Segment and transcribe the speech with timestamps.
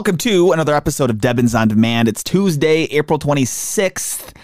[0.00, 2.08] Welcome to another episode of Debbins on Demand.
[2.08, 4.34] It's Tuesday, April 26th.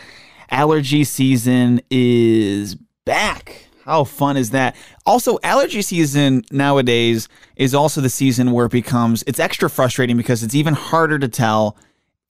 [0.51, 2.75] Allergy season is
[3.07, 3.67] back.
[3.87, 4.77] How fun is that?
[5.07, 10.43] Also, allergy season nowadays is also the season where it becomes it's extra frustrating because
[10.43, 11.79] it's even harder to tell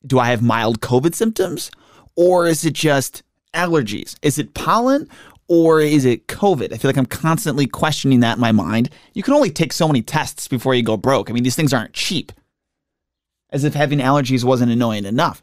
[0.06, 1.72] do I have mild COVID symptoms
[2.14, 4.14] or is it just allergies?
[4.22, 5.08] Is it pollen
[5.48, 6.72] or is it COVID?
[6.72, 8.88] I feel like I'm constantly questioning that in my mind.
[9.14, 11.28] You can only take so many tests before you go broke.
[11.28, 12.30] I mean, these things aren't cheap
[13.56, 15.42] as if having allergies wasn't annoying enough.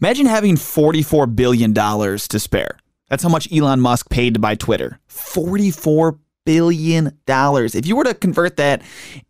[0.00, 2.78] Imagine having $44 billion to spare.
[3.08, 5.00] That's how much Elon Musk paid to buy Twitter.
[5.08, 7.18] $44 billion.
[7.26, 8.82] If you were to convert that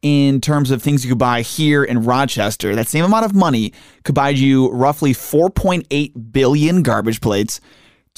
[0.03, 3.73] in terms of things you could buy here in Rochester, that same amount of money
[4.05, 7.61] could buy you roughly 4.8 billion garbage plates,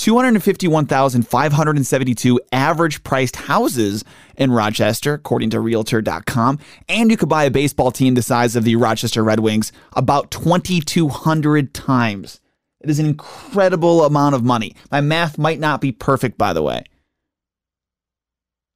[0.02, 4.02] 251,572 average priced houses
[4.36, 6.58] in Rochester, according to Realtor.com.
[6.88, 10.32] And you could buy a baseball team the size of the Rochester Red Wings about
[10.32, 12.40] 2,200 times.
[12.80, 14.74] It is an incredible amount of money.
[14.90, 16.82] My math might not be perfect, by the way,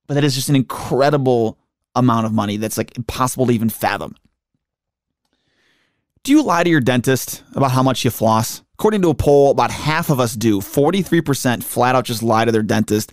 [0.07, 1.59] but that is just an incredible
[1.97, 4.15] amount of money that's like impossible to even fathom.
[6.23, 8.63] Do you lie to your dentist about how much you floss?
[8.79, 10.61] According to a poll, about half of us do.
[10.61, 13.11] 43% flat out just lie to their dentist.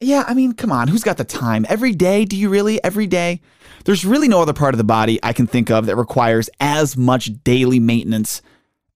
[0.00, 1.66] Yeah, I mean, come on, who's got the time?
[1.68, 2.24] Every day?
[2.24, 2.82] Do you really?
[2.84, 3.40] Every day?
[3.84, 6.96] There's really no other part of the body I can think of that requires as
[6.96, 8.42] much daily maintenance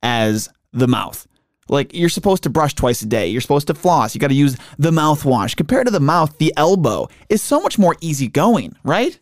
[0.01, 1.27] as the mouth.
[1.69, 3.27] Like, you're supposed to brush twice a day.
[3.27, 4.15] You're supposed to floss.
[4.15, 5.57] You got to use the mouthwash.
[5.57, 9.19] Compared to the mouth, the elbow is so much more easygoing, right?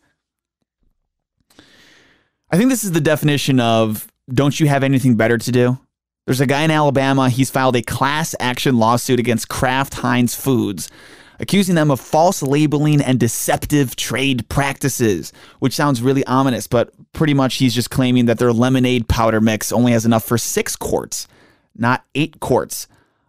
[2.51, 5.79] I think this is the definition of don't you have anything better to do?
[6.26, 10.91] There's a guy in Alabama, he's filed a class action lawsuit against Kraft Heinz Foods,
[11.38, 17.32] accusing them of false labeling and deceptive trade practices, which sounds really ominous, but pretty
[17.32, 21.28] much he's just claiming that their lemonade powder mix only has enough for six quarts,
[21.76, 22.88] not eight quarts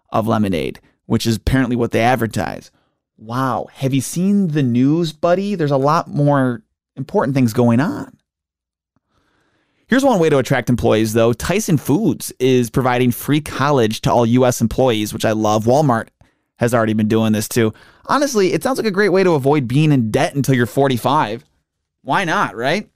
[0.09, 2.71] of lemonade, which is apparently what they advertise.
[3.15, 3.67] Wow.
[3.73, 5.53] Have you seen the news, buddy?
[5.53, 6.63] There's a lot more
[6.95, 8.16] important things going on.
[9.87, 11.31] Here's one way to attract employees, though.
[11.31, 14.59] Tyson Foods is providing free college to all U.S.
[14.59, 15.63] employees, which I love.
[15.63, 16.09] Walmart
[16.57, 17.73] has already been doing this too.
[18.07, 21.45] Honestly, it sounds like a great way to avoid being in debt until you're 45.
[22.01, 22.89] Why not, right?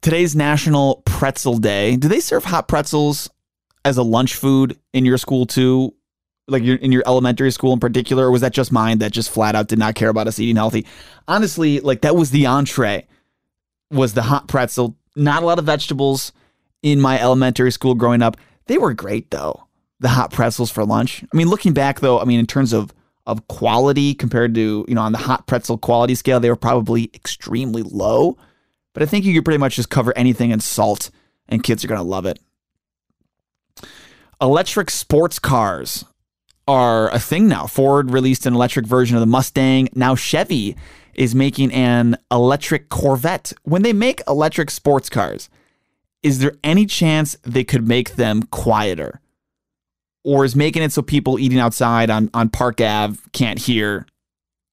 [0.00, 1.96] Today's National Pretzel Day.
[1.96, 3.30] Do they serve hot pretzels
[3.84, 5.94] as a lunch food in your school too?
[6.48, 9.54] Like in your elementary school in particular, or was that just mine that just flat
[9.54, 10.86] out did not care about us eating healthy?
[11.28, 13.06] Honestly, like that was the entree,
[13.92, 16.32] was the hot pretzel not a lot of vegetables
[16.82, 18.36] in my elementary school growing up.
[18.66, 19.66] They were great though.
[20.00, 21.22] The hot pretzels for lunch.
[21.22, 22.92] I mean, looking back though, I mean, in terms of
[23.24, 27.10] of quality compared to you know on the hot pretzel quality scale, they were probably
[27.14, 28.36] extremely low.
[28.94, 31.10] But I think you could pretty much just cover anything in salt,
[31.48, 32.40] and kids are gonna love it.
[34.40, 36.04] Electric sports cars
[36.68, 37.66] are a thing now.
[37.66, 39.88] Ford released an electric version of the Mustang.
[39.94, 40.76] Now Chevy
[41.14, 43.52] is making an electric Corvette.
[43.62, 45.48] When they make electric sports cars,
[46.22, 49.20] is there any chance they could make them quieter?
[50.24, 54.06] Or is making it so people eating outside on, on Park Ave can't hear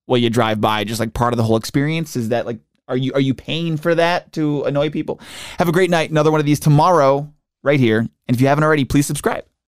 [0.06, 2.16] while you drive by just like part of the whole experience?
[2.16, 5.20] Is that like are you are you paying for that to annoy people?
[5.58, 6.12] Have a great night.
[6.12, 7.32] Another one of these tomorrow
[7.64, 8.00] right here.
[8.00, 9.46] And if you haven't already, please subscribe.